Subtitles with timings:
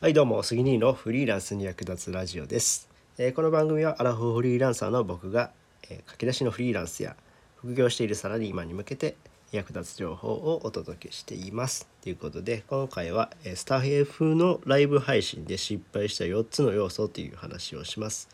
[0.00, 5.50] はいどうも杉兄のフリーランスに役立つラジオです、えーこの番組はアラフォーフリーランサーの僕が、
[5.84, 7.16] えー駆け出しのフリーランスや
[7.56, 9.16] 副業しているサラリーマンに向けて
[9.52, 11.88] 役立つ情報をお届けしています。
[12.02, 18.28] ということで今回は、えースタッフのライブ配信で失敗した4つの要素という話をします。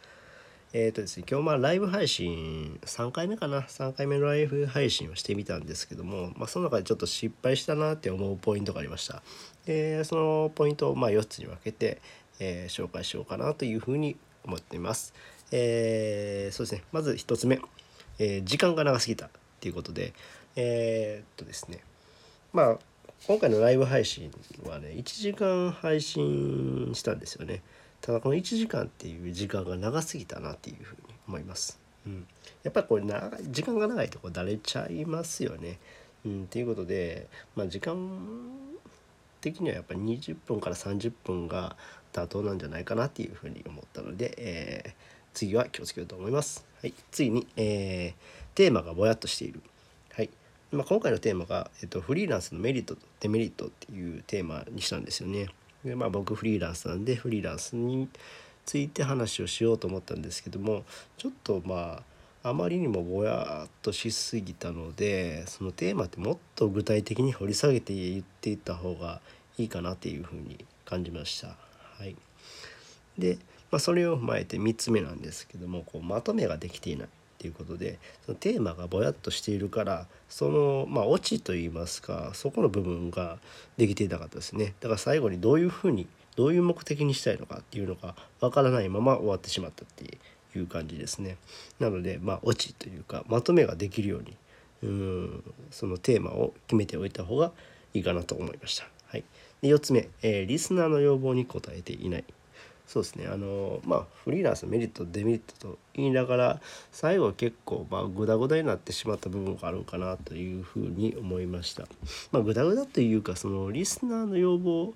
[0.72, 3.62] えーとですね、今日まあライブ配信3回目かな。
[3.62, 9.20] 3回目のライブ配信をしてみたんですけども、まあ、その中でちょっと失敗したなって思うポイントがありました。
[9.66, 12.00] でそのポイントをまあ4つに分けて、
[12.38, 15.12] えー紹介しようかなというふうに思っています、
[15.50, 16.84] えーそうですね。
[16.92, 17.60] まず1つ目、
[18.20, 20.12] え時間が長すぎたっていうことで
[20.54, 21.80] えっとですね。
[22.52, 22.78] まあ
[23.26, 24.30] 今回のライブ配信
[24.64, 27.60] はね1時間配信したんですよね。
[28.00, 32.26] ただこの1時間っていう時間が長すぎたなっていうふうに思います、うん、
[32.62, 35.78] やっぱりこれ長い時間が長いとこうだれちゃいますよね
[36.24, 37.96] うんということでまあ時間
[39.40, 41.76] 的にはやっぱり20分から30分が
[42.12, 46.66] 妥当なんじゃないかなっていうふうに思ったので、えー次は気をつけようと思います。
[46.80, 49.62] はい、次に、えーテーマがぼやっとしている。
[50.12, 50.30] はい
[50.72, 55.46] まあ、今回のテーマが、えっと、フリーランスのメリットとデメリットっていうテーマにしたんですよね。
[55.84, 58.08] でまあ僕フリーランスなんでフリーランスに
[58.66, 60.84] ついて話をしようと思ったんですけども
[61.16, 62.02] ちょっとま
[62.42, 69.20] ああまりにもぼやっとしすぎたのでそのテーマってもっと具体的に掘り下げて言っていった方が
[69.58, 71.48] いいかなっていうふうに感じました。
[71.48, 72.16] はい、
[73.18, 73.38] で、
[73.70, 77.08] まあ、それを踏まえて3つ目なんですけどもこうまとめができていない
[77.40, 83.38] っていうことでそのテーマがぼやっとしているからそのまあオチといいますかそこの部分が
[83.78, 90.18] できていなかったですねだから最後にどういうふうにどういう目的にしたいのかっていうのがわからないまま終わってしまったって
[90.54, 91.38] いう感じですね
[91.78, 94.36] なのでまあオチというかまとめができるように
[94.82, 97.52] うんそのテーマを決めておいた方が
[97.94, 98.86] いいかなと思いました。
[99.08, 99.24] はい、
[99.62, 102.24] で4つ目、えーリスナーの要望に応えていない。
[102.90, 106.60] そうですねあのまあフリーランスのメリットデメリットと言いながら
[106.90, 111.84] 最後は結構まあグダグダになってしまった部分があるかなというふうに思いました。
[112.32, 114.92] まあ、グダグダというかそのリスナーの要望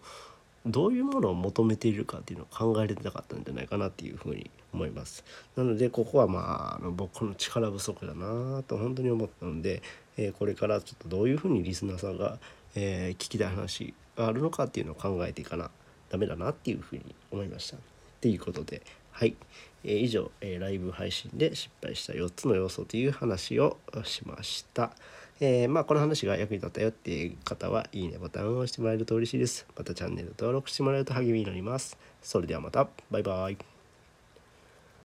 [0.66, 5.25] どういうものを求めているかっていうのを考えれてなかったんじゃないかなっていうふうに思います。
[5.55, 9.82] なのでここはまああの僕の力不足だなと本当に思ったので、
[10.16, 12.41] えーこれからちょっとどういうふうにリスナーさんが、
[12.75, 15.71] えー聞きたい話があるのかっていうのを考えていかな
[16.14, 17.76] ダメだなっていうふうに思いました。
[17.76, 17.80] っ
[18.20, 19.36] ていうことではい、
[19.84, 24.92] えー以上、えーライブ配信で失敗した4つの要素という話をしました。
[25.41, 29.66] えーまあこの話が役に立ったよっていう方はいいねボタンを押してもらえると嬉しいです。
[29.76, 31.98] またチャンネル登録してもらえると励みになります。
[32.22, 33.74] それではまたバイバイ。